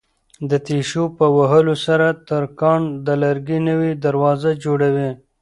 [0.49, 5.11] د تېشو په وهلو سره ترکاڼ د لرګي نوې دروازه جوړوي.